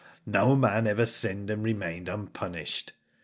[0.25, 2.93] No man ever sinned and remained unpunished.